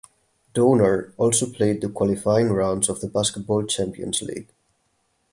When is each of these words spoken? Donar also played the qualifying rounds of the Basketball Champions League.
Donar 0.55 1.13
also 1.17 1.47
played 1.47 1.81
the 1.81 1.87
qualifying 1.89 2.49
rounds 2.51 2.89
of 2.89 3.01
the 3.01 3.07
Basketball 3.07 3.67
Champions 3.67 4.23
League. 4.23 4.47